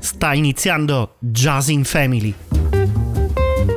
[0.00, 2.34] Sta iniziando Jazz in Family.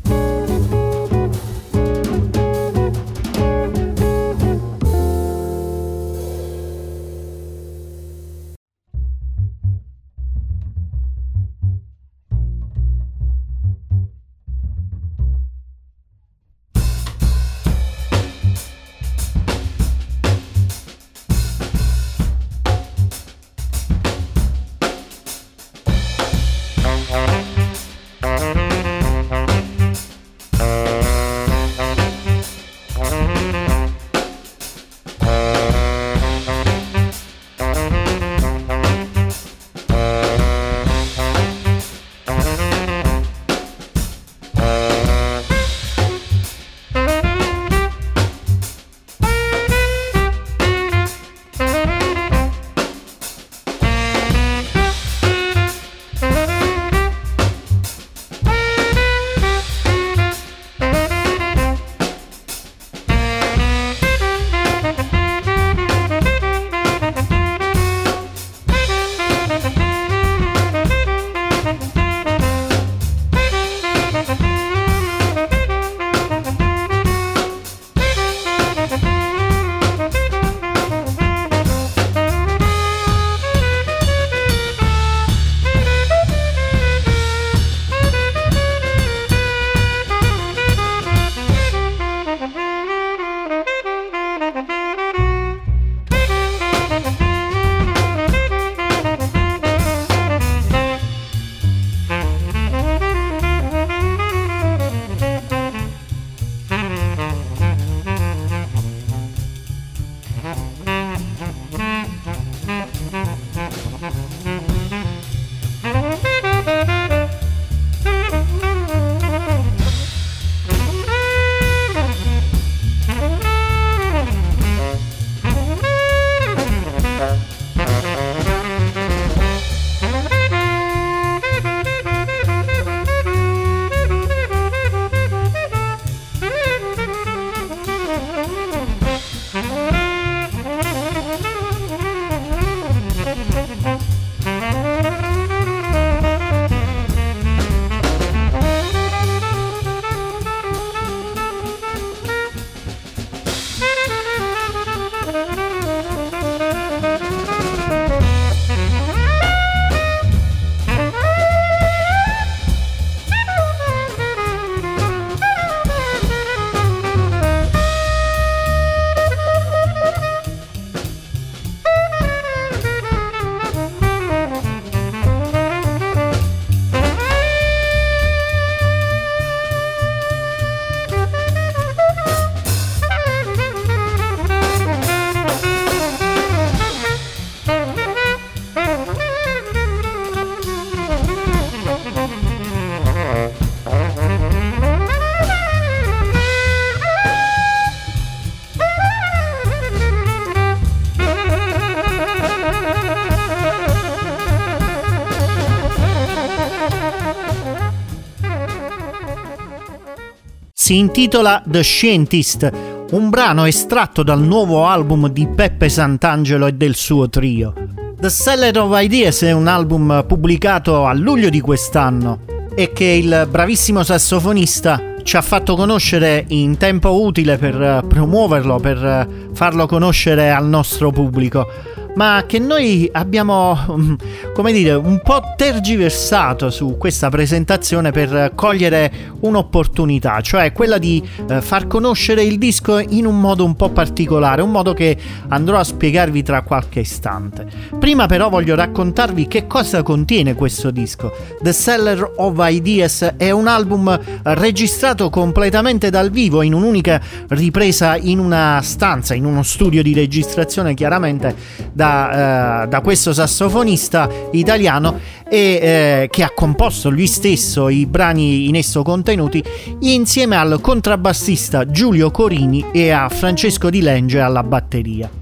[210.90, 212.68] Si intitola The Scientist,
[213.12, 217.72] un brano estratto dal nuovo album di Peppe Sant'Angelo e del suo trio.
[218.18, 222.40] The Seller of Ideas è un album pubblicato a luglio di quest'anno
[222.74, 229.28] e che il bravissimo sassofonista ci ha fatto conoscere in tempo utile per promuoverlo, per
[229.52, 231.68] farlo conoscere al nostro pubblico.
[232.14, 234.14] Ma che noi abbiamo, mm,
[234.54, 239.10] come dire, un po' tergiversato su questa presentazione per cogliere
[239.40, 244.62] un'opportunità, cioè quella di eh, far conoscere il disco in un modo un po' particolare,
[244.62, 245.16] un modo che
[245.48, 247.66] andrò a spiegarvi tra qualche istante.
[247.98, 251.32] Prima però voglio raccontarvi che cosa contiene questo disco.
[251.60, 258.38] The Seller of Ideas è un album registrato completamente dal vivo in un'unica ripresa in
[258.38, 261.54] una stanza, in uno studio di registrazione chiaramente
[262.00, 268.68] da, eh, da questo sassofonista italiano e eh, che ha composto lui stesso i brani
[268.68, 269.62] in esso contenuti
[270.00, 275.39] insieme al contrabbassista Giulio Corini e a Francesco Di Lenge alla batteria.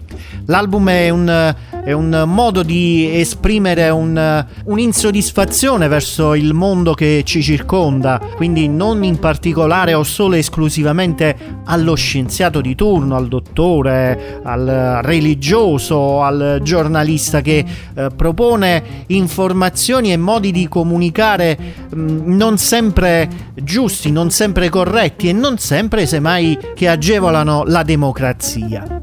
[0.48, 1.54] L'album è un
[1.88, 9.02] è un modo di esprimere un, un'insoddisfazione verso il mondo che ci circonda, quindi non
[9.04, 11.34] in particolare o solo esclusivamente
[11.64, 17.64] allo scienziato di turno, al dottore, al religioso, al giornalista che
[17.94, 21.56] eh, propone informazioni e modi di comunicare
[21.88, 27.82] mh, mm, non sempre giusti, non sempre corretti e non sempre semmai che agevolano la
[27.82, 28.97] democrazia.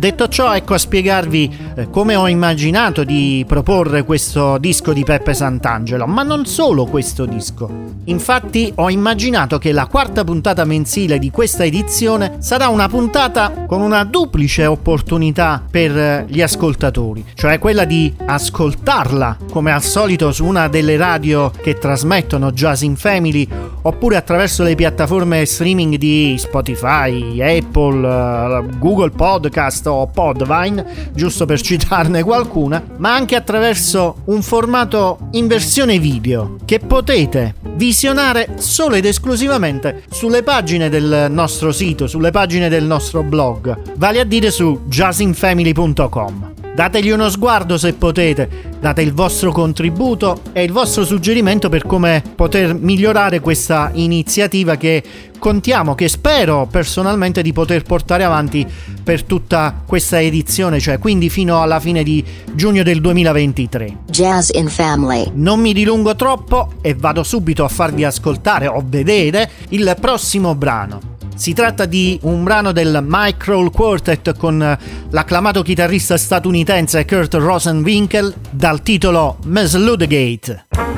[0.00, 5.34] Detto ciò, ecco a spiegarvi eh, come ho immaginato di proporre questo disco di Peppe
[5.34, 7.98] Sant'Angelo, ma non solo questo disco.
[8.04, 13.82] Infatti ho immaginato che la quarta puntata mensile di questa edizione sarà una puntata con
[13.82, 20.46] una duplice opportunità per eh, gli ascoltatori, cioè quella di ascoltarla come al solito su
[20.46, 23.46] una delle radio che trasmettono Jazz in Family
[23.82, 31.60] oppure attraverso le piattaforme streaming di Spotify, Apple, eh, Google Podcast o Podvine, giusto per
[31.60, 39.04] citarne qualcuna, ma anche attraverso un formato in versione video che potete visionare solo ed
[39.04, 44.82] esclusivamente sulle pagine del nostro sito, sulle pagine del nostro blog, vale a dire su
[44.86, 46.59] jazzinfamily.com.
[46.80, 48.48] Dategli uno sguardo se potete,
[48.80, 55.02] date il vostro contributo e il vostro suggerimento per come poter migliorare questa iniziativa che
[55.38, 58.66] contiamo, che spero personalmente di poter portare avanti
[59.04, 62.24] per tutta questa edizione, cioè quindi fino alla fine di
[62.54, 63.98] giugno del 2023.
[64.06, 65.30] Jazz in Family.
[65.34, 71.09] Non mi dilungo troppo e vado subito a farvi ascoltare o vedere il prossimo brano.
[71.40, 74.76] Si tratta di un brano del Micro Quartet con
[75.08, 80.89] l'acclamato chitarrista statunitense Kurt Rosenwinkel dal titolo Miss Ludgate.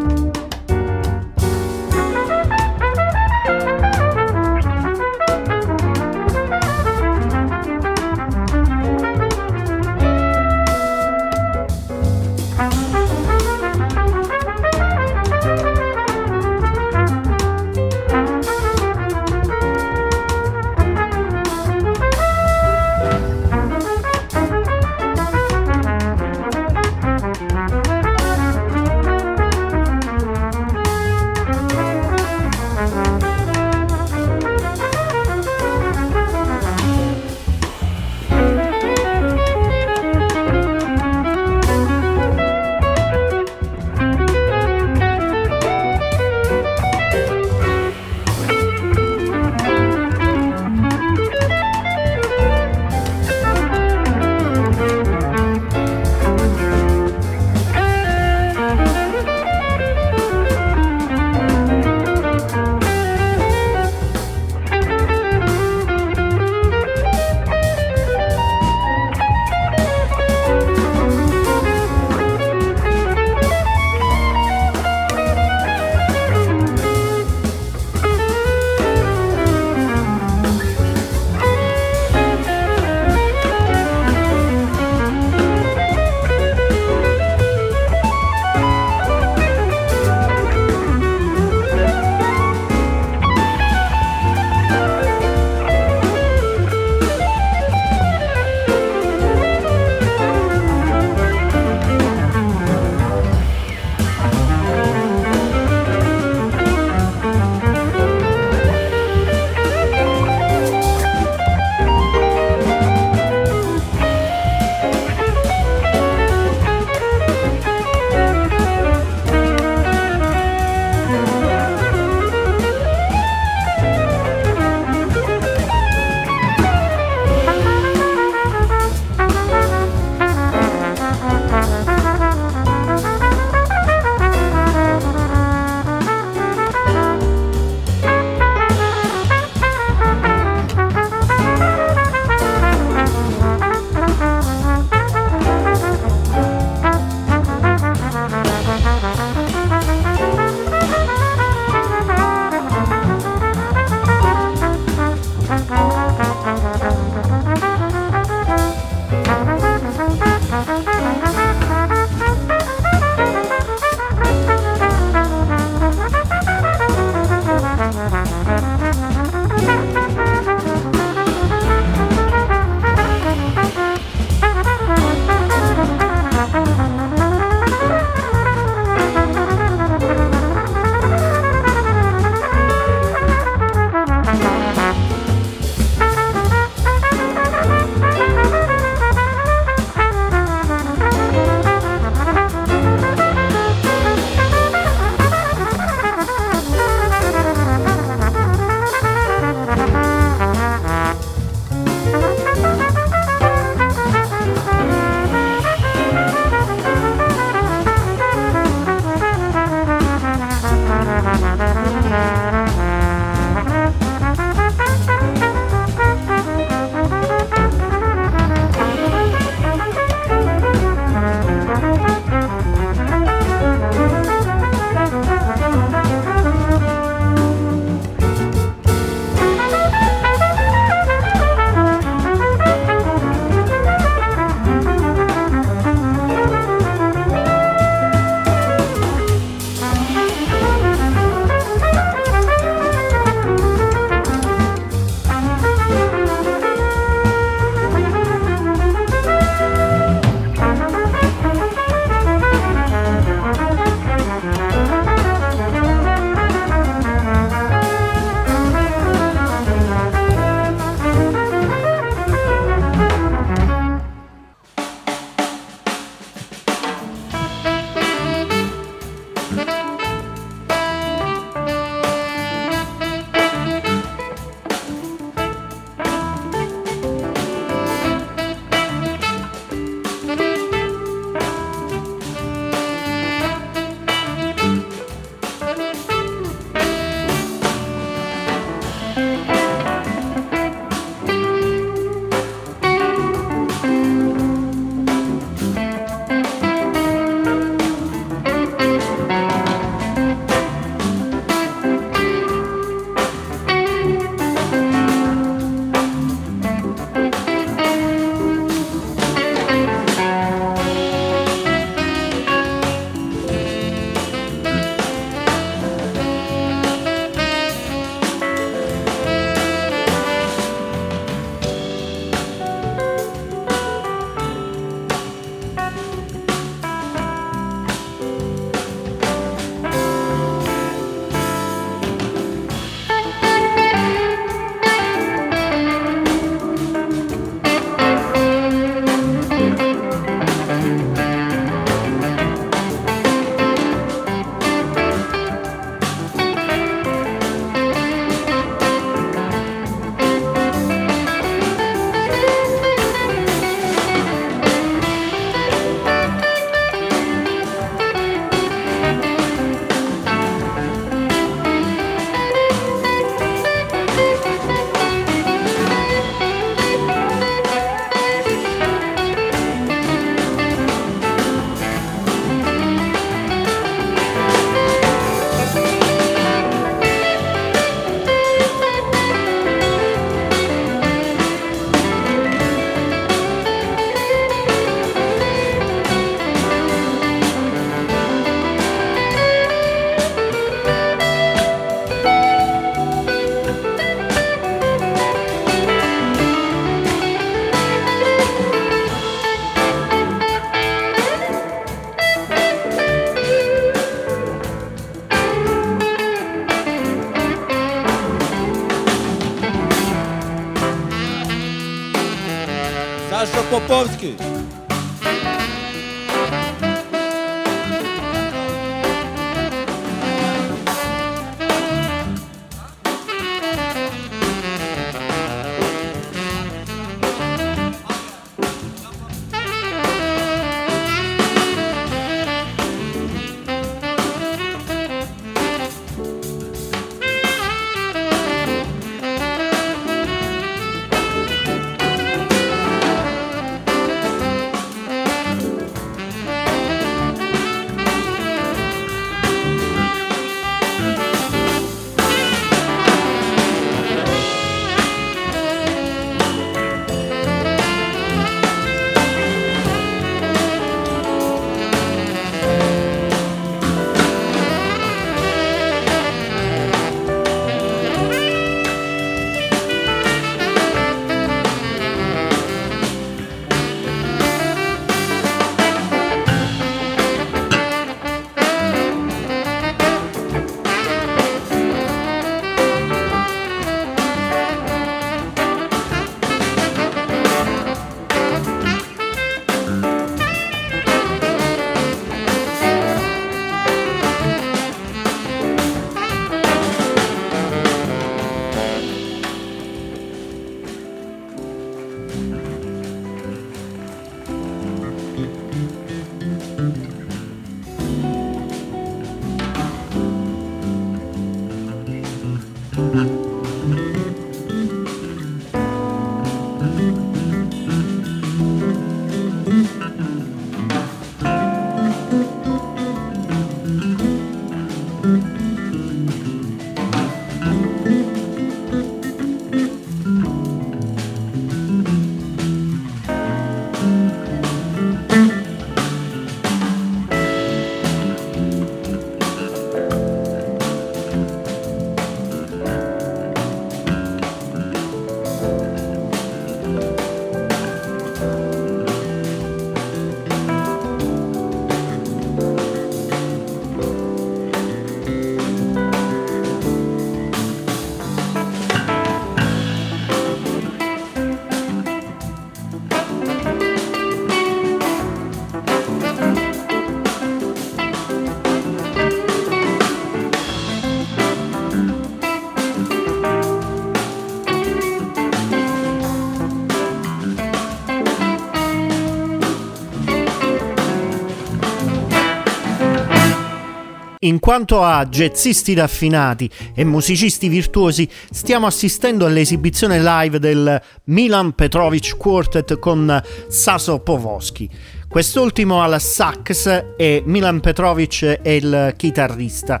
[584.60, 592.98] Quanto a jazzisti raffinati e musicisti virtuosi, stiamo assistendo all'esibizione live del Milan Petrovic Quartet
[592.98, 594.88] con Saso Povoschi.
[595.28, 600.00] Quest'ultimo al sax e Milan Petrovic è il chitarrista.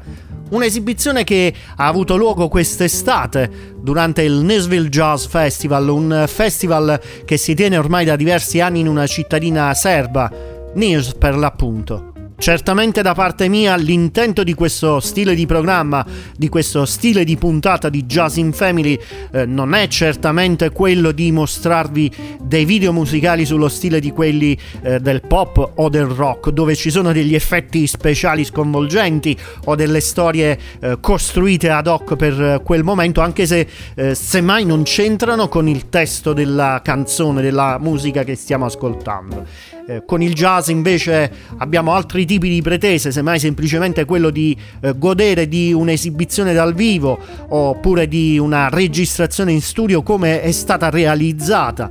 [0.50, 7.54] Un'esibizione che ha avuto luogo quest'estate durante il Nashville Jazz Festival, un festival che si
[7.54, 10.30] tiene ormai da diversi anni in una cittadina serba,
[10.74, 12.09] Nirs per l'appunto.
[12.40, 16.02] Certamente da parte mia l'intento di questo stile di programma,
[16.34, 18.98] di questo stile di puntata di Jazz in Family
[19.30, 25.00] eh, non è certamente quello di mostrarvi dei video musicali sullo stile di quelli eh,
[25.00, 30.58] del pop o del rock, dove ci sono degli effetti speciali sconvolgenti o delle storie
[30.80, 35.68] eh, costruite ad hoc per eh, quel momento, anche se eh, semmai non c'entrano con
[35.68, 39.44] il testo della canzone, della musica che stiamo ascoltando.
[39.86, 44.96] Eh, con il jazz invece abbiamo altri tipi di pretese, semmai semplicemente quello di eh,
[44.96, 51.90] godere di un'esibizione dal vivo oppure di una registrazione in studio come è stata realizzata.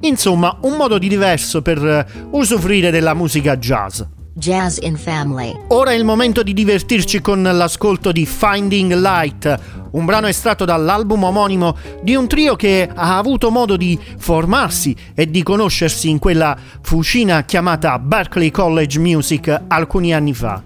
[0.00, 4.02] Insomma, un modo di diverso per eh, usufruire della musica jazz.
[4.40, 5.54] Jazz in Family.
[5.68, 9.60] Ora è il momento di divertirci con l'ascolto di Finding Light,
[9.92, 15.30] un brano estratto dall'album omonimo di un trio che ha avuto modo di formarsi e
[15.30, 20.62] di conoscersi in quella fucina chiamata Berkeley College Music alcuni anni fa.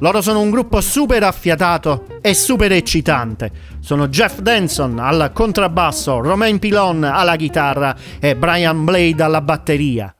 [0.00, 3.50] Loro sono un gruppo super affiatato e super eccitante.
[3.80, 10.14] Sono Jeff Denson al contrabbasso, Romain Pilon alla chitarra e Brian Blade alla batteria.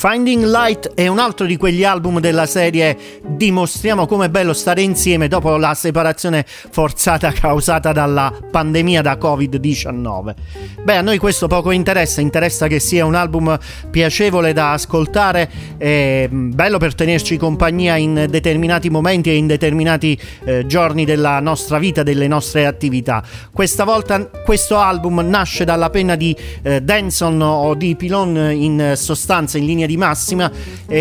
[0.00, 5.28] Finding Light è un altro di quegli album della serie Dimostriamo com'è bello stare insieme
[5.28, 10.34] dopo la separazione forzata causata dalla pandemia da Covid-19.
[10.82, 13.58] Beh, a noi questo poco interessa, interessa che sia un album
[13.90, 20.64] piacevole da ascoltare, e bello per tenerci compagnia in determinati momenti e in determinati eh,
[20.66, 23.22] giorni della nostra vita, delle nostre attività.
[23.52, 29.58] Questa volta questo album nasce dalla penna di eh, Denson o di Pilon in sostanza,
[29.58, 30.50] in linea di massima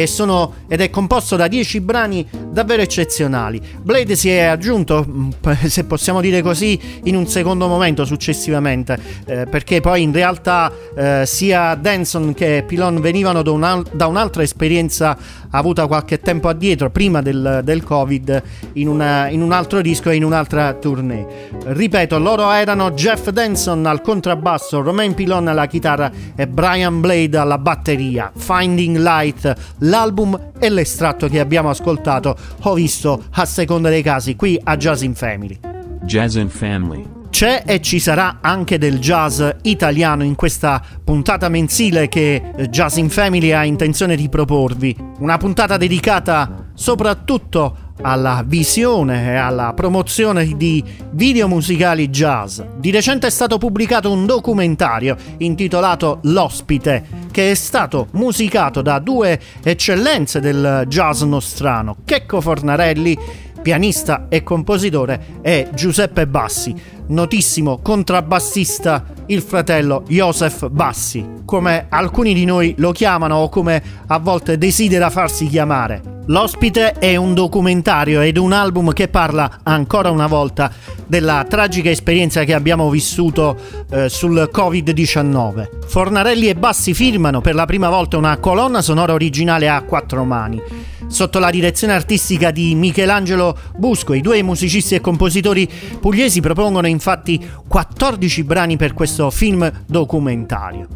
[0.06, 3.62] sono, ed è composto da 10 brani davvero eccezionali.
[3.82, 5.30] Blade si è aggiunto, mm,
[5.66, 11.24] se possiamo dire così, in un secondo momento successivamente, eh, perché poi in realtà eh,
[11.28, 15.16] sia Denson che Pilon venivano da, un, da, un'altra esperienza
[15.52, 18.42] avuta qualche tempo addietro, prima del, del Covid,
[18.74, 21.52] in, una, in un altro disco e in un'altra tournée.
[21.66, 27.60] Ripeto, loro erano Jeff Denson al contrabbasso, Romain Pilon alla chitarra e Brian Blade alla
[27.60, 28.32] batteria.
[28.36, 34.60] Finding Light, l'album e l'estratto che abbiamo ascoltato ho visto a seconda dei casi qui
[34.64, 35.60] a Jazz in Family.
[36.02, 37.18] Jazz in Family.
[37.30, 43.10] C'è e ci sarà anche del jazz italiano in questa puntata mensile che Jazz in
[43.10, 44.96] Family ha intenzione di proporvi.
[45.20, 52.62] Una puntata dedicata soprattutto alla visione e alla promozione di video musicali jazz.
[52.78, 59.40] Di recente è stato pubblicato un documentario intitolato L'ospite, che è stato musicato da due
[59.64, 63.18] eccellenze del jazz nostrano, Checco Fornarelli,
[63.62, 66.74] pianista e compositore, e Giuseppe Bassi,
[67.10, 74.18] notissimo contrabbassista, il fratello Joseph Bassi, come alcuni di noi lo chiamano o come a
[74.20, 76.18] volte desidera farsi chiamare.
[76.30, 80.72] L'ospite è un documentario ed un album che parla ancora una volta
[81.08, 83.58] della tragica esperienza che abbiamo vissuto
[83.90, 85.88] eh, sul Covid-19.
[85.88, 90.62] Fornarelli e Bassi firmano per la prima volta una colonna sonora originale a quattro mani.
[91.08, 95.68] Sotto la direzione artistica di Michelangelo Busco, i due musicisti e compositori
[96.00, 100.88] pugliesi propongono infatti 14 brani per questo film documentario.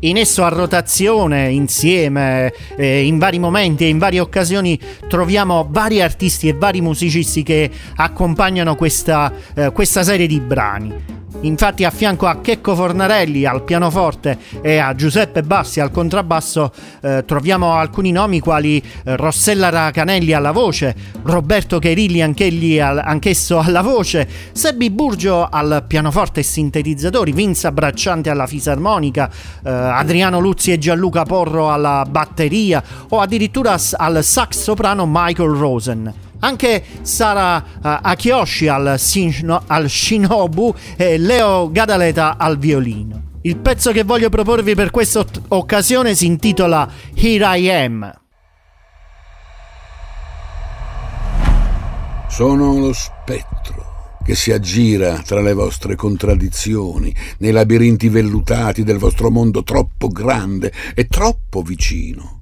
[0.00, 6.00] In esso a rotazione, insieme, eh, in vari momenti e in varie occasioni troviamo vari
[6.00, 11.16] artisti e vari musicisti che accompagnano questa, eh, questa serie di brani.
[11.42, 17.24] Infatti a fianco a Checco Fornarelli al pianoforte e a Giuseppe Bassi al contrabbasso eh,
[17.24, 23.82] troviamo alcuni nomi quali eh, Rossella Racanelli alla voce, Roberto Cherilli anch'egli al, anch'esso alla
[23.82, 29.30] voce, Sebbi Burgio al pianoforte e sintetizzatori, Vince Abbracciante alla fisarmonica,
[29.64, 36.26] eh, Adriano Luzzi e Gianluca Porro alla batteria o addirittura al sax soprano Michael Rosen.
[36.40, 43.22] Anche Sara uh, Akiyoshi al, Shin- al Shinobu e Leo Gadaleta al violino.
[43.42, 48.12] Il pezzo che voglio proporvi per questa occasione si intitola Here I Am.
[52.28, 53.88] Sono lo spettro
[54.28, 60.70] che si aggira tra le vostre contraddizioni, nei labirinti vellutati del vostro mondo troppo grande
[60.94, 62.37] e troppo vicino.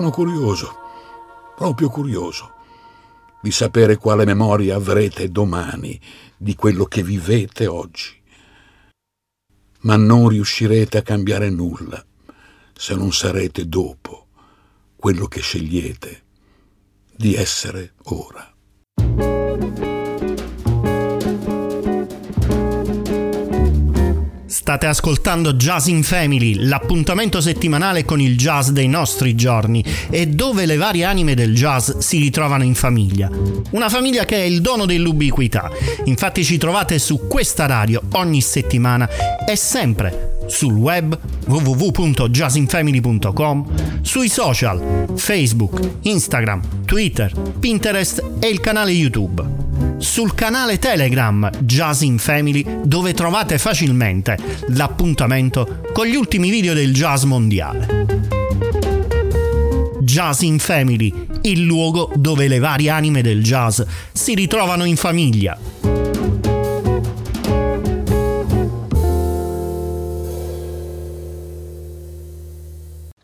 [0.00, 0.76] Sono curioso,
[1.54, 2.54] proprio curioso,
[3.42, 6.00] di sapere quale memoria avrete domani
[6.38, 8.18] di quello che vivete oggi.
[9.80, 12.02] Ma non riuscirete a cambiare nulla
[12.72, 14.28] se non sarete dopo
[14.96, 16.22] quello che scegliete
[17.14, 18.49] di essere ora.
[24.70, 30.64] State ascoltando Jazz in Family, l'appuntamento settimanale con il jazz dei nostri giorni e dove
[30.64, 33.28] le varie anime del jazz si ritrovano in famiglia.
[33.70, 35.72] Una famiglia che è il dono dell'ubiquità.
[36.04, 39.08] Infatti ci trovate su questa radio ogni settimana
[39.44, 43.64] e sempre sul web www.jazzinfamily.com,
[44.02, 49.60] sui social Facebook, Instagram, Twitter, Pinterest e il canale YouTube
[50.00, 54.36] sul canale Telegram Jazz in Family dove trovate facilmente
[54.68, 58.06] l'appuntamento con gli ultimi video del jazz mondiale.
[60.00, 63.80] Jazz in Family, il luogo dove le varie anime del jazz
[64.12, 65.99] si ritrovano in famiglia.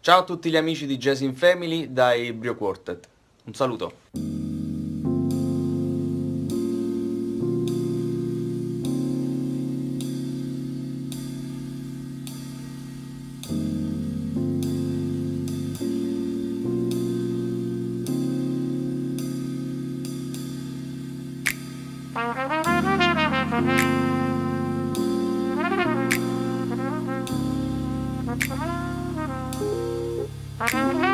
[0.06, 3.08] Ciao a tutti gli amici di Jazz in Family dai Brio Quartet.
[3.46, 3.92] Un saluto.
[30.72, 31.05] Bye.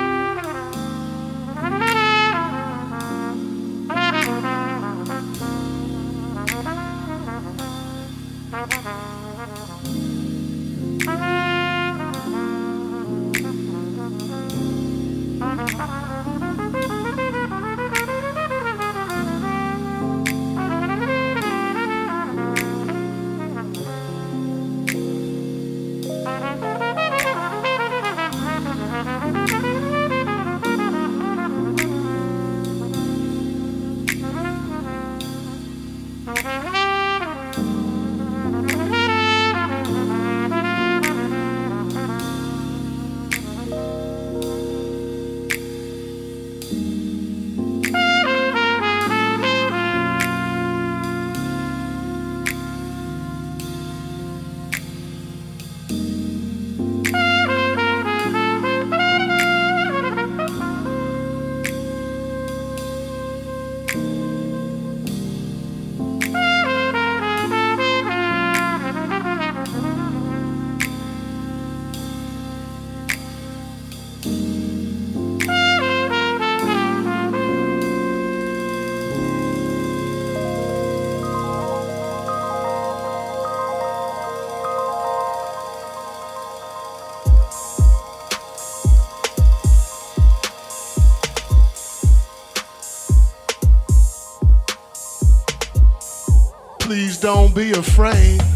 [97.22, 98.51] Don't be afraid.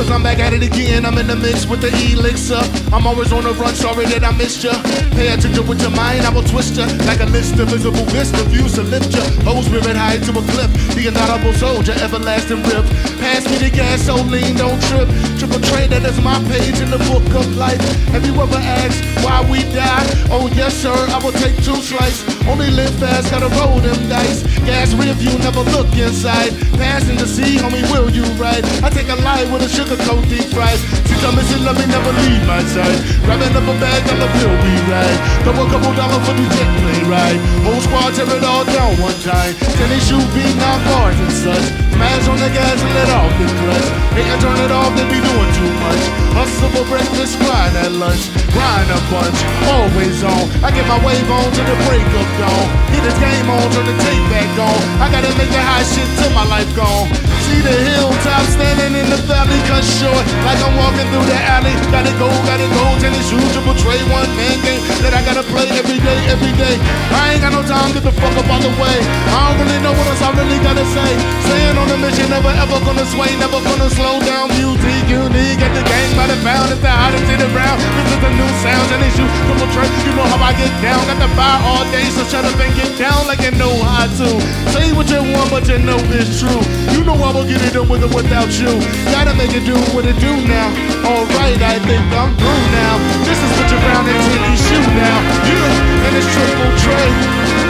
[0.00, 2.56] Cause I'm back at it again, I'm in the mix with the elixir.
[2.88, 4.72] I'm always on the run, sorry that I missed ya.
[5.12, 6.88] Pay attention with your mind, I will twist ya.
[7.04, 9.20] Like a list of visible vista views to lift ya.
[9.44, 10.72] Whole spirit high to a cliff.
[10.96, 12.88] The inaudible soldier, everlasting rip.
[13.20, 15.04] Pass me the gasoline, don't trip.
[15.36, 17.80] Triple trade, that is my page in the book of life.
[18.16, 20.08] Have you ever asked why we die?
[20.32, 22.24] Oh yes sir, I will take two slices.
[22.48, 24.48] Only live fast, gotta roll them dice.
[24.64, 26.56] Gas rear view, never look inside.
[26.80, 28.64] Passing the sea, homie, will you ride?
[28.80, 30.78] I take a light with a sugar coat deep fried.
[31.08, 32.98] See, tell me, let me never leave my side.
[33.24, 35.18] Grabbing up a bag, on the bill we ride.
[35.42, 37.40] Throw a couple dollars for the jet plane ride.
[37.66, 39.54] Whole squad tear it all down one time.
[39.78, 41.66] Tennis shoe beat, now guards and such.
[42.00, 43.88] Smash on the gas and let off the clutch.
[44.16, 46.02] They can turn it off, they be doing too much.
[46.32, 48.32] Hustle for breakfast, grind at lunch.
[48.56, 49.36] Grind a bunch,
[49.68, 50.48] always on.
[50.64, 52.66] I get my wave on to the break of dawn.
[52.88, 54.80] Hit this game on, turn the tape back on.
[55.04, 57.12] I gotta make the high shit till my life gone.
[57.44, 60.24] See the hilltop standing in the valley, cut short.
[60.44, 61.72] Like I'm walking through the alley.
[61.88, 62.84] Gotta go, gotta go.
[63.00, 66.76] Tennis shoes to portray one man game that I gotta play every day, every day.
[67.16, 68.96] I ain't got no time, get the fuck up out the way.
[69.32, 71.10] I don't really know what else I really gotta say.
[71.48, 74.52] Staying on the mission, never ever gonna sway, never gonna slow down.
[74.52, 76.68] Music unique, get the game by the pound.
[76.72, 77.80] It's the hottest in the round.
[77.80, 79.88] This is the new sound, and it's you to portray.
[80.04, 81.00] You know how I get down.
[81.08, 84.04] Got the fire all day, so shut up and get down like you know how
[84.20, 84.28] to.
[84.76, 86.60] Say what you want, but you know it's true.
[86.92, 88.70] You know I will get it done with or without you.
[89.14, 90.68] Gotta make it to do what it do now.
[91.04, 92.96] Alright, I think I'm through now.
[93.24, 95.18] This is what you're and into, you shoot now.
[95.48, 95.58] You
[96.06, 97.69] and this triple trade.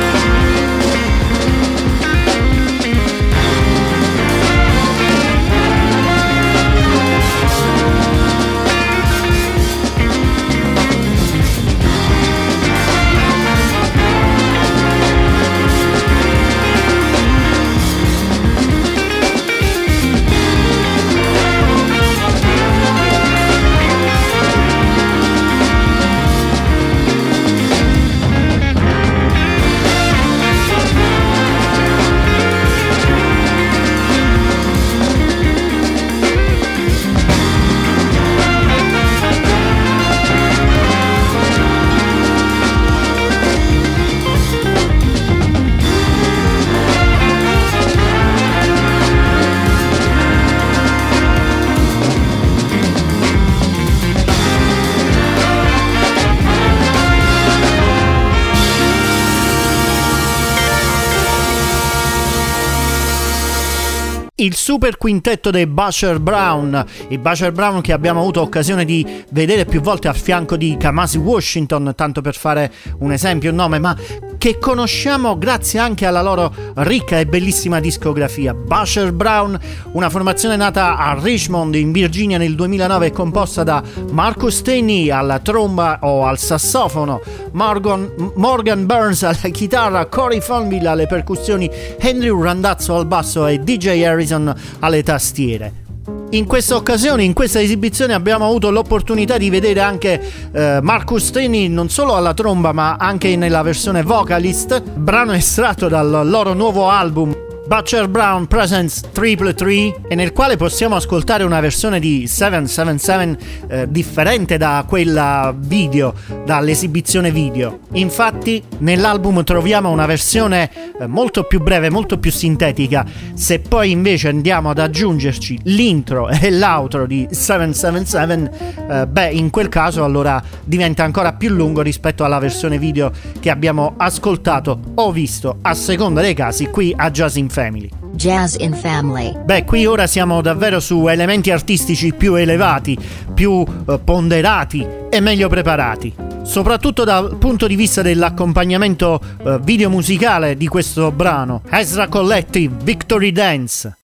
[64.44, 69.64] Il super quintetto dei Busher Brown, i Busher Brown che abbiamo avuto occasione di vedere
[69.64, 73.96] più volte a fianco di Kamasi Washington, tanto per fare un esempio, un nome, ma
[74.40, 78.54] che conosciamo grazie anche alla loro ricca e bellissima discografia.
[78.54, 79.58] Busher Brown,
[79.92, 83.82] una formazione nata a Richmond in Virginia nel 2009 composta da
[84.12, 87.20] Marcus Tenney alla tromba o al sassofono,
[87.52, 91.70] Morgan, Morgan Burns alla chitarra, Corey Fonville alle percussioni,
[92.00, 95.89] Andrew Randazzo al basso e DJ Harris Horizon alle tastiere.
[96.32, 100.22] In questa occasione, in questa esibizione, abbiamo avuto l'opportunità di vedere anche
[100.52, 106.28] eh, Marcus Trini non solo alla tromba, ma anche nella versione vocalist, brano estratto dal
[106.28, 112.00] loro nuovo album Butcher Brown Presents Triple Tree e nel quale possiamo ascoltare una versione
[112.00, 116.12] di 777 eh, differente da quella video,
[116.44, 117.78] dall'esibizione video.
[117.92, 120.68] Infatti nell'album troviamo una versione
[120.98, 123.06] eh, molto più breve, molto più sintetica.
[123.34, 128.50] Se poi invece andiamo ad aggiungerci l'intro e l'outro di 777,
[128.90, 133.48] eh, beh in quel caso allora diventa ancora più lungo rispetto alla versione video che
[133.48, 137.90] abbiamo ascoltato o visto a seconda dei casi qui a Jazz in Family.
[138.14, 139.34] Jazz in Family.
[139.44, 142.96] Beh, qui ora siamo davvero su elementi artistici più elevati,
[143.34, 146.14] più eh, ponderati e meglio preparati.
[146.42, 151.60] Soprattutto dal punto di vista dell'accompagnamento eh, video musicale di questo brano.
[151.68, 153.98] Ezra Collective, Victory Dance.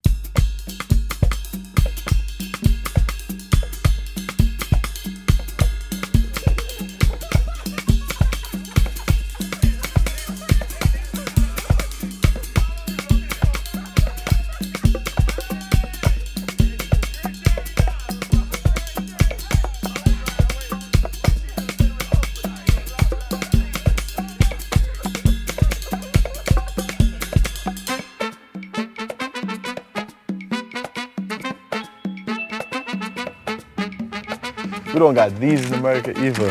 [35.07, 36.51] Don't got these in America either.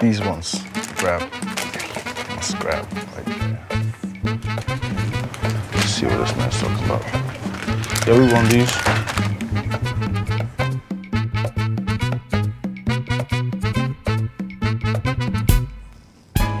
[0.00, 0.62] These ones.
[0.94, 1.20] Grab.
[2.28, 3.66] Let's grab there.
[5.72, 7.02] Let's see what this man's talking about.
[8.06, 8.72] Yeah, we want these.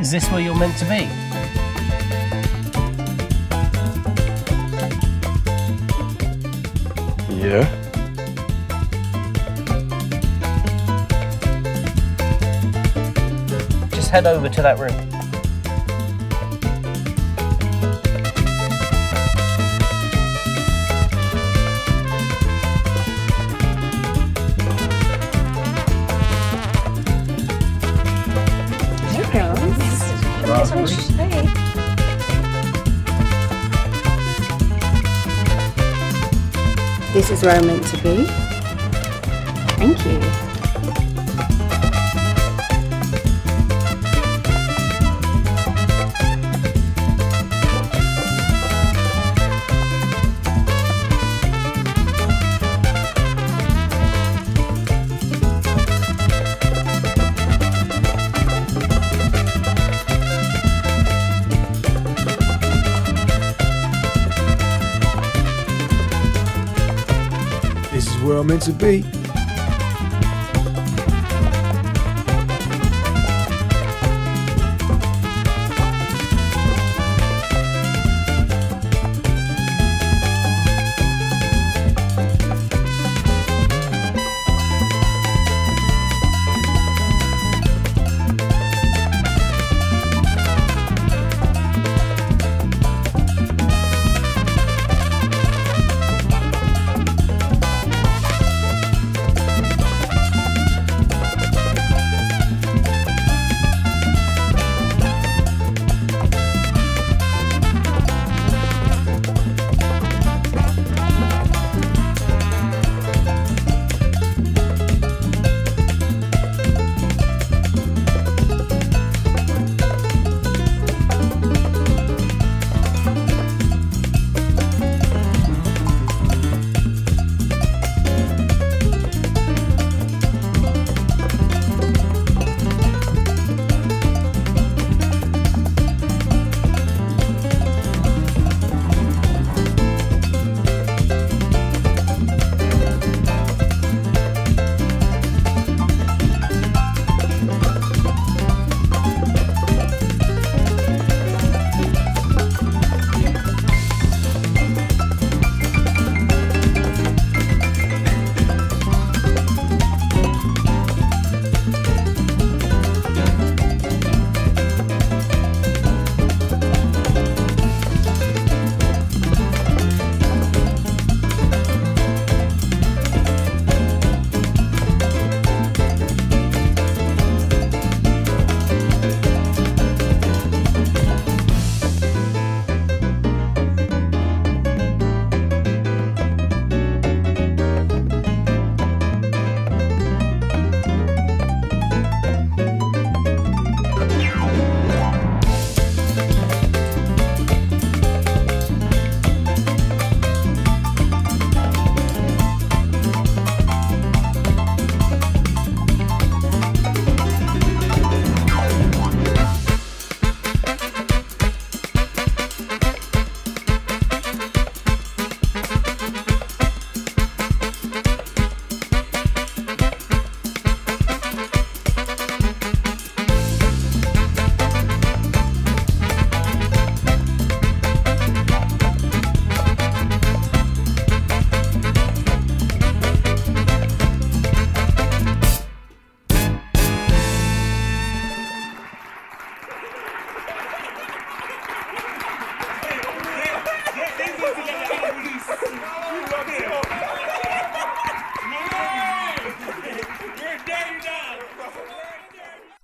[0.00, 1.41] Is this where you're meant to be?
[14.22, 14.92] Head over to that room.
[37.12, 38.41] This is where I'm meant to be.
[68.02, 69.21] This is where I'm meant to be.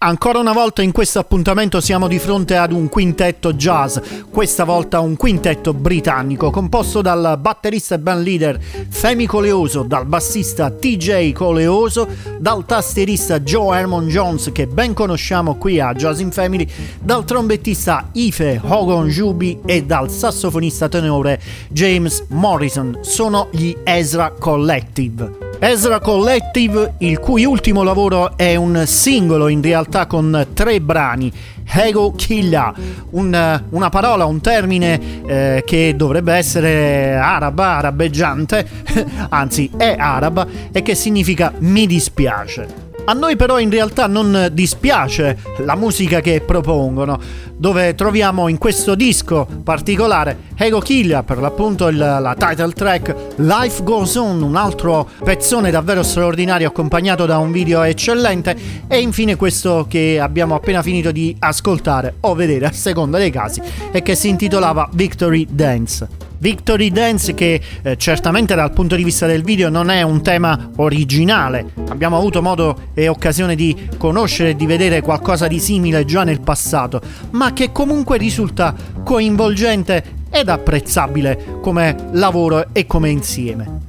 [0.09, 3.99] Ancora una volta in questo appuntamento siamo di fronte ad un quintetto jazz,
[4.31, 10.71] questa volta un quintetto britannico composto dal batterista e band leader Femi Coleoso, dal bassista
[10.71, 16.67] TJ Coleoso, dal tastierista Joe Hermon Jones che ben conosciamo qui a Jazz in Family,
[16.99, 21.39] dal trombettista Ife Hogan Jubi e dal sassofonista tenore
[21.69, 23.01] James Morrison.
[23.03, 25.48] Sono gli Ezra Collective.
[25.61, 31.33] Ezra Collective, il cui ultimo lavoro è un singolo in realtà con tre brani.
[31.71, 32.73] Ego Killa,
[33.11, 38.67] un, una parola, un termine eh, che dovrebbe essere araba, arabeggiante,
[39.31, 42.88] anzi è araba e che significa mi dispiace.
[43.09, 47.19] A noi però in realtà non dispiace la musica che propongono,
[47.57, 53.83] dove troviamo in questo disco particolare Ego Killa, per l'appunto il, la title track Life
[53.83, 58.55] Goes On, un altro pezzone davvero straordinario accompagnato da un video eccellente
[58.87, 63.63] e infine questo che abbiamo appena finito di ascoltare o vedere a seconda dei casi
[63.91, 66.28] e che si intitolava Victory Dance.
[66.39, 70.71] Victory Dance che eh, certamente dal punto di vista del video non è un tema
[70.77, 71.73] originale.
[71.89, 76.41] Abbiamo avuto modo e occasione di conoscere e di vedere qualcosa di simile già nel
[76.41, 78.75] passato, ma che comunque risulta
[79.05, 83.81] coinvolgente ed apprezzabile come lavoro e come insieme.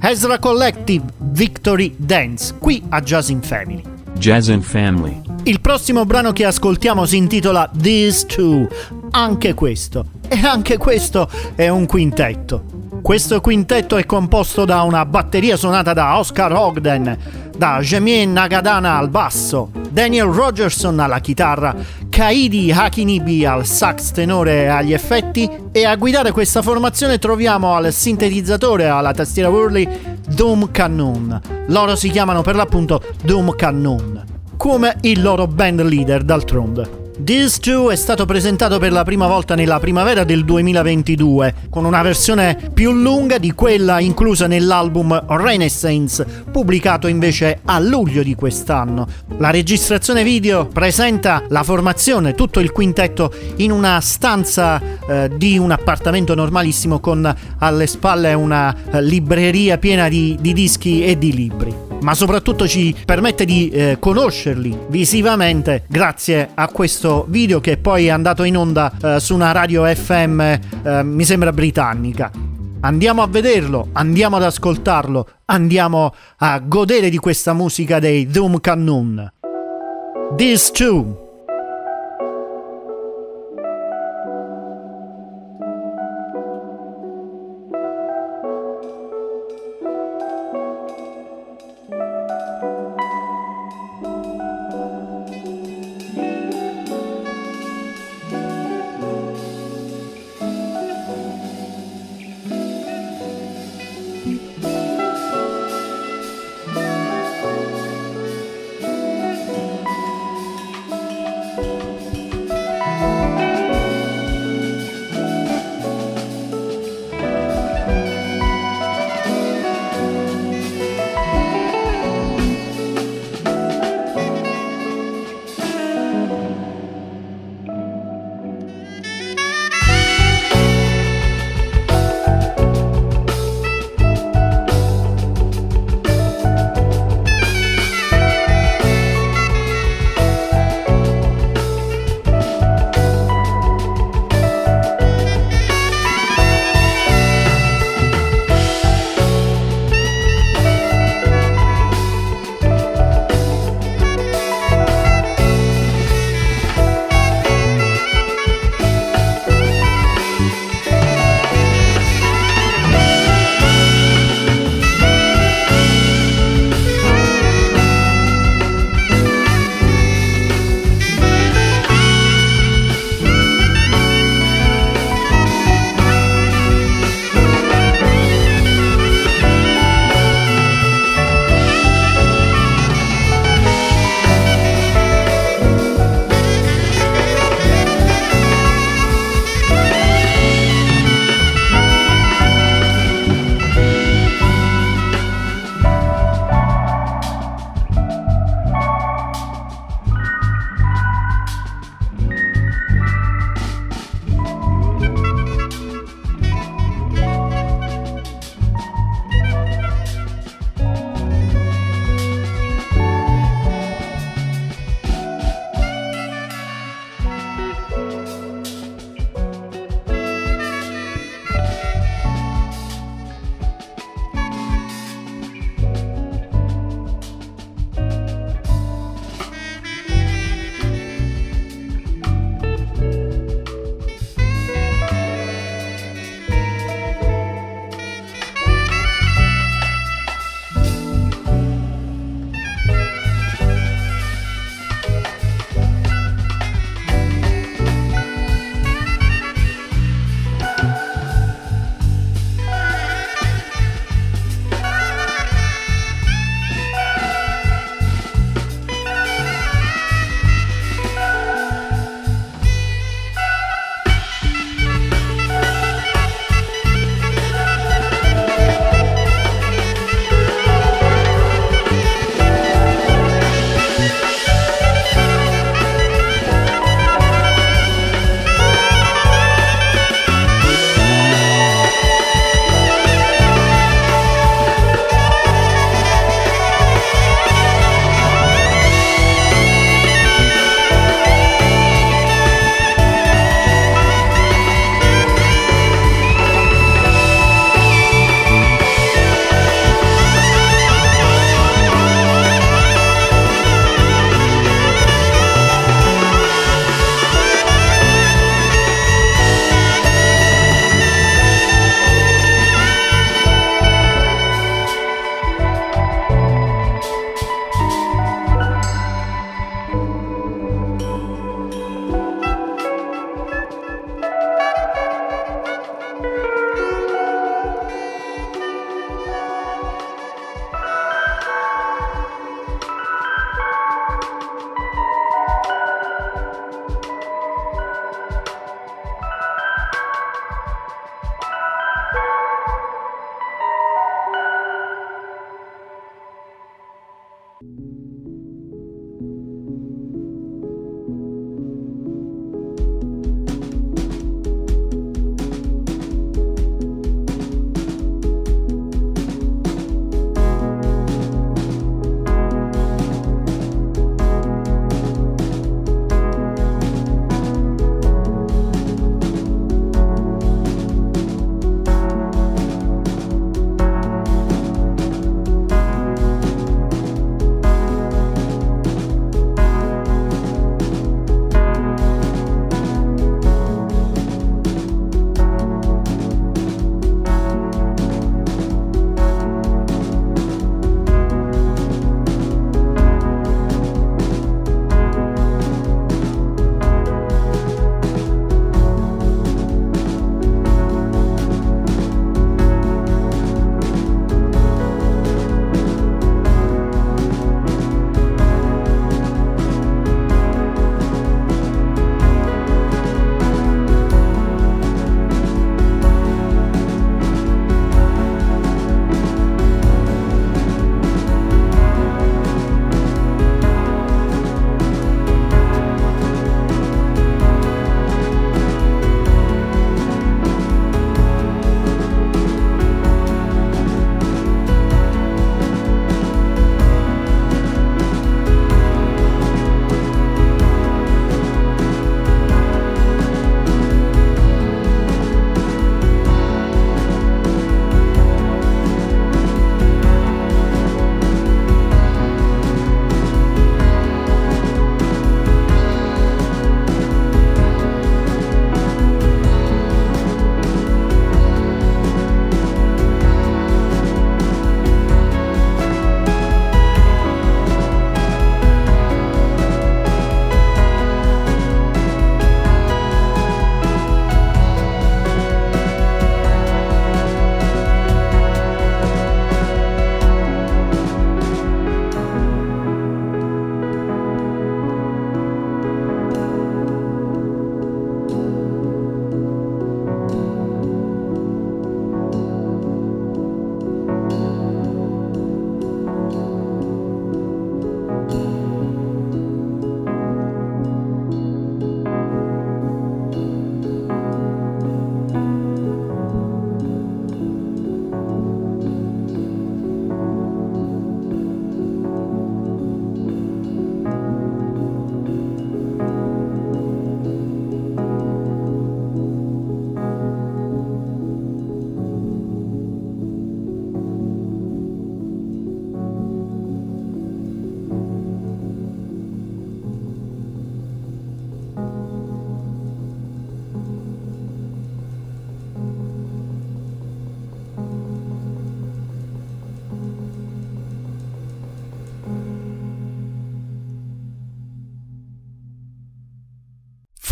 [0.00, 3.82] Ezra Collective Victory Dance, qui a Jazz in Family.
[4.18, 5.20] Jazz in Family.
[5.44, 8.68] Il prossimo brano che ascoltiamo si intitola These Two,
[9.16, 10.04] anche questo.
[10.28, 12.64] E anche questo è un quintetto.
[13.00, 17.16] Questo quintetto è composto da una batteria suonata da Oscar Ogden,
[17.56, 21.74] da Jamie Nagadana al basso, Daniel Rogerson alla chitarra,
[22.10, 27.92] Kaidi Hakinibi al sax tenore e agli effetti e a guidare questa formazione troviamo al
[27.92, 29.88] sintetizzatore alla tastiera Whirly
[30.28, 31.40] Doom Cannon.
[31.68, 34.24] Loro si chiamano per l'appunto Doom Cannon,
[34.56, 37.05] come il loro band leader d'altronde.
[37.24, 42.02] This 2 è stato presentato per la prima volta nella primavera del 2022, con una
[42.02, 49.08] versione più lunga di quella inclusa nell'album Renaissance, pubblicato invece a luglio di quest'anno.
[49.38, 55.70] La registrazione video presenta la formazione, tutto il quintetto, in una stanza eh, di un
[55.70, 61.84] appartamento normalissimo con alle spalle una eh, libreria piena di, di dischi e di libri
[62.06, 68.10] ma soprattutto ci permette di eh, conoscerli visivamente grazie a questo video che poi è
[68.10, 70.60] andato in onda eh, su una radio FM, eh,
[71.02, 72.30] mi sembra britannica.
[72.80, 79.32] Andiamo a vederlo, andiamo ad ascoltarlo, andiamo a godere di questa musica dei Doom Cannon.
[80.36, 81.25] These two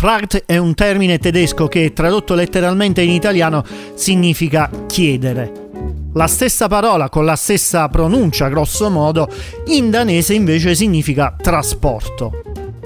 [0.05, 3.63] Gefragt è un termine tedesco che tradotto letteralmente in italiano
[3.95, 5.51] significa chiedere.
[6.13, 9.27] La stessa parola con la stessa pronuncia, grosso modo,
[9.69, 12.43] in danese invece significa trasporto.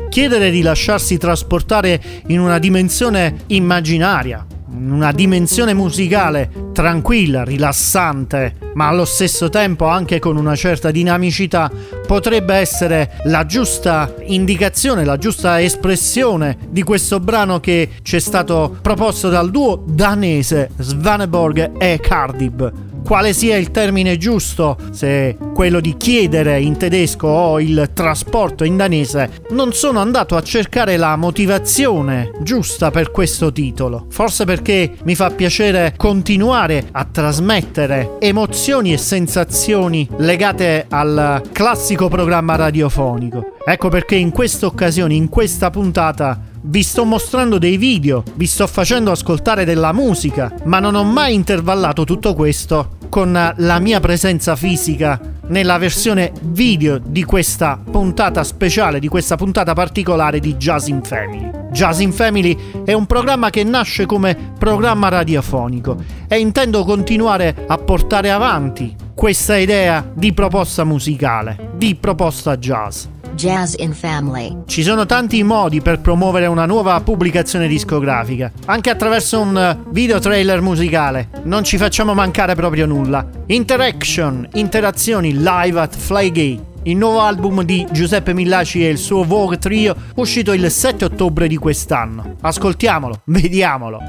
[0.07, 9.05] Chiedere di lasciarsi trasportare in una dimensione immaginaria, una dimensione musicale tranquilla, rilassante, ma allo
[9.05, 11.71] stesso tempo anche con una certa dinamicità,
[12.05, 18.77] potrebbe essere la giusta indicazione, la giusta espressione di questo brano che ci è stato
[18.81, 25.97] proposto dal duo danese Svaneborg e Cardib quale sia il termine giusto, se quello di
[25.97, 32.31] chiedere in tedesco o il trasporto in danese, non sono andato a cercare la motivazione
[32.41, 34.05] giusta per questo titolo.
[34.09, 42.55] Forse perché mi fa piacere continuare a trasmettere emozioni e sensazioni legate al classico programma
[42.55, 43.57] radiofonico.
[43.65, 48.67] Ecco perché in questa occasione, in questa puntata, vi sto mostrando dei video, vi sto
[48.67, 54.55] facendo ascoltare della musica, ma non ho mai intervallato tutto questo con la mia presenza
[54.55, 61.01] fisica nella versione video di questa puntata speciale, di questa puntata particolare di Jazz in
[61.01, 61.49] Family.
[61.71, 65.97] Jazz in Family è un programma che nasce come programma radiofonico
[66.27, 73.05] e intendo continuare a portare avanti questa idea di proposta musicale, di proposta jazz.
[73.35, 74.63] Jazz in Family.
[74.65, 80.61] Ci sono tanti modi per promuovere una nuova pubblicazione discografica, anche attraverso un video trailer
[80.61, 81.29] musicale.
[81.43, 83.27] Non ci facciamo mancare proprio nulla.
[83.47, 86.67] Interaction, interazioni live at Flygate.
[86.83, 91.47] Il nuovo album di Giuseppe Millaci e il suo Vogue Trio, uscito il 7 ottobre
[91.47, 92.35] di quest'anno.
[92.41, 94.01] Ascoltiamolo, vediamolo.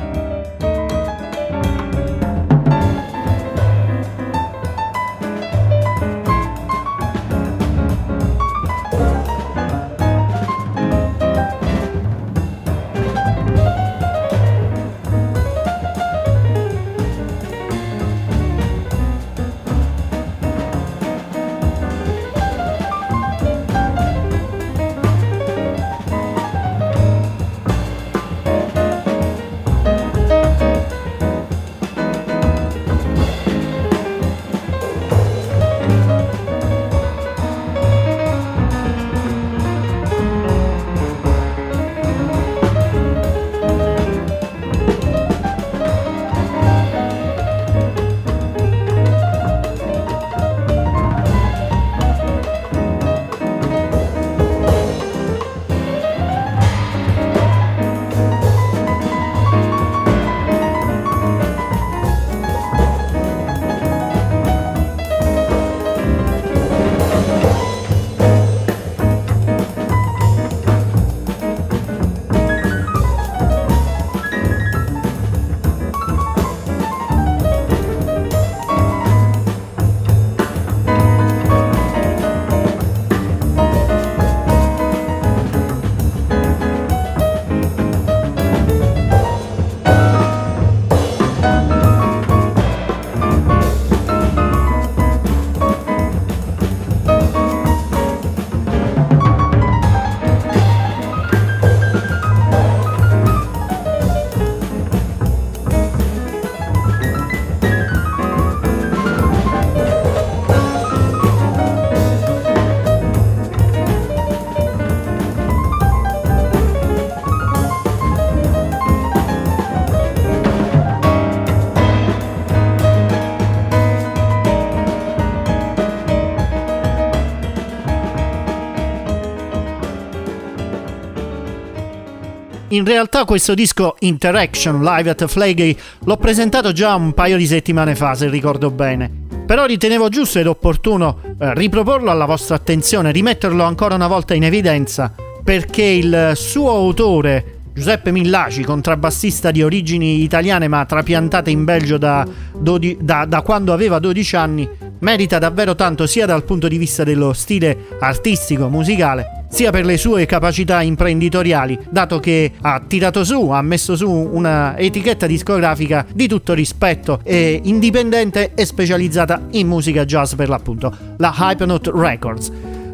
[132.72, 137.96] In realtà questo disco Interaction Live at Flagey l'ho presentato già un paio di settimane
[137.96, 139.10] fa, se ricordo bene.
[139.44, 144.44] Però ritenevo giusto ed opportuno eh, riproporlo alla vostra attenzione, rimetterlo ancora una volta in
[144.44, 145.12] evidenza,
[145.42, 152.24] perché il suo autore, Giuseppe Millaci, contrabbassista di origini italiane ma trapiantate in Belgio da,
[152.56, 154.68] dodi- da, da quando aveva 12 anni,
[155.00, 159.98] merita davvero tanto sia dal punto di vista dello stile artistico, musicale, sia per le
[159.98, 166.26] sue capacità imprenditoriali, dato che ha tirato su, ha messo su una etichetta discografica di
[166.28, 172.50] tutto rispetto, e indipendente e specializzata in musica jazz per l'appunto, la Hypnote Records.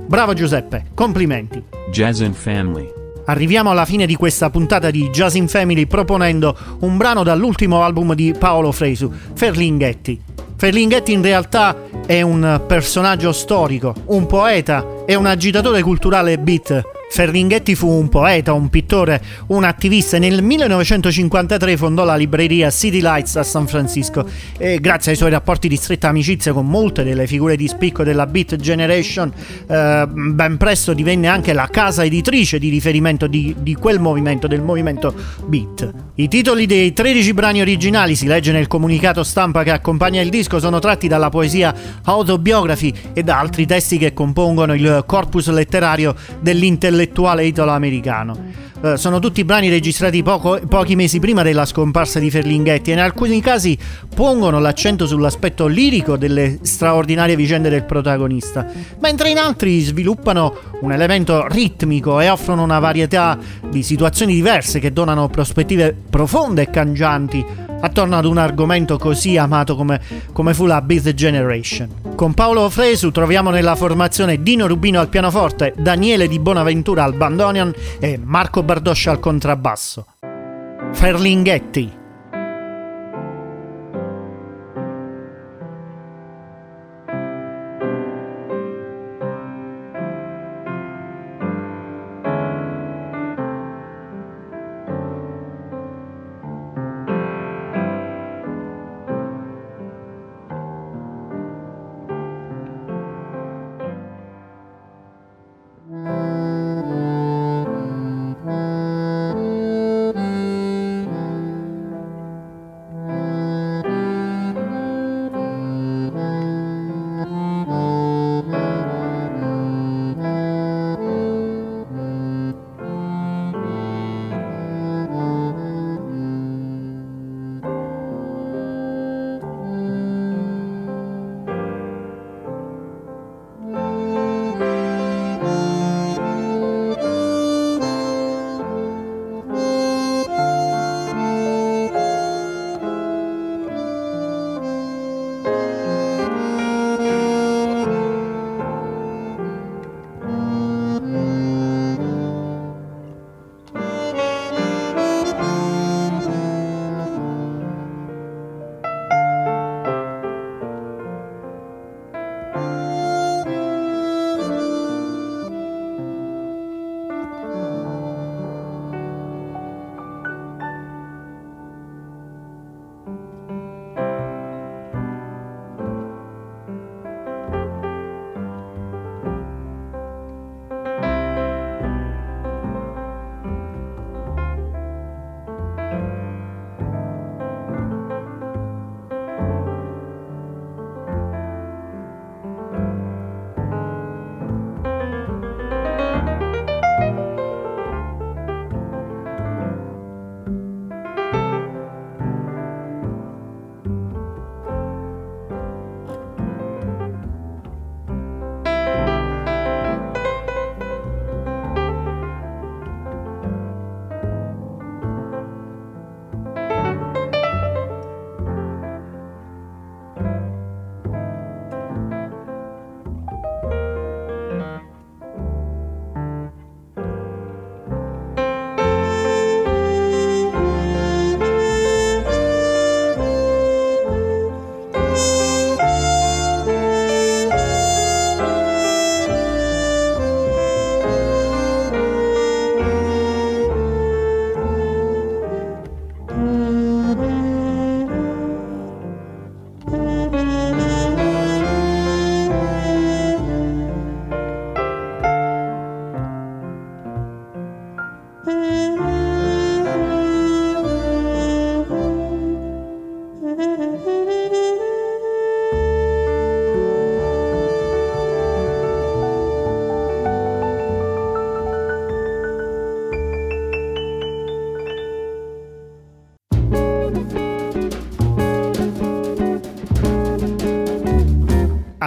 [0.07, 1.62] Bravo Giuseppe, complimenti.
[1.90, 2.88] Jazz and Family.
[3.26, 8.14] Arriviamo alla fine di questa puntata di Jazz in Family proponendo un brano dall'ultimo album
[8.14, 10.20] di Paolo Fresu, Ferlinghetti.
[10.57, 11.76] Ferlinghetti in realtà
[12.07, 18.52] è un personaggio storico, un poeta e un agitatore culturale beat Ferlinghetti fu un poeta,
[18.52, 24.28] un pittore, un attivista e nel 1953 fondò la libreria City Lights a San Francisco
[24.59, 28.26] e grazie ai suoi rapporti di stretta amicizia con molte delle figure di spicco della
[28.26, 29.32] Beat Generation
[29.66, 34.62] eh, ben presto divenne anche la casa editrice di riferimento di, di quel movimento, del
[34.62, 35.14] movimento
[35.46, 35.92] Beat.
[36.16, 40.59] I titoli dei 13 brani originali, si legge nel comunicato stampa che accompagna il disco,
[40.59, 46.95] sono tratti dalla poesia Autobiography e da altri testi che compongono il corpus letterario dell'intellettuale
[46.97, 48.64] intellettuale italo-americano.
[48.80, 53.01] Uh, sono tutti brani registrati poco, pochi mesi prima della scomparsa di Ferlinghetti e in
[53.01, 53.76] alcuni casi
[54.14, 58.66] pongono l'accento sull'aspetto lirico delle straordinarie vicende del protagonista,
[59.01, 63.38] mentre in altri sviluppano un elemento ritmico e offrono una varietà
[63.68, 67.44] di situazioni diverse che donano prospettive profonde e cangianti
[67.81, 70.01] attorno ad un argomento così amato come,
[70.33, 72.14] come fu la Beat Generation.
[72.14, 77.72] Con Paolo Fresu troviamo nella formazione Dino Rubino al pianoforte, Daniele Di Bonaventura al bandoneon
[77.99, 80.07] e Marco Bardoscia al contrabbasso.
[80.93, 82.05] Ferlinghetti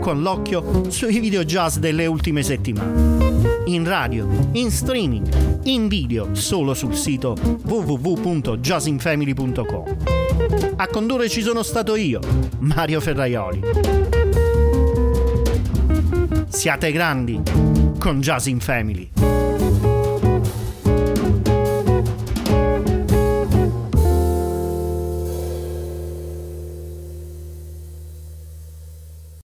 [0.00, 3.26] con l'occhio sui video jazz delle ultime settimane.
[3.66, 5.28] In radio, in streaming,
[5.64, 9.96] in video solo sul sito www.jazzinfamily.com.
[10.76, 12.20] A condurre ci sono stato io,
[12.60, 13.60] Mario Ferraioli.
[16.48, 17.42] Siate grandi
[17.98, 19.37] con Jazz in Family.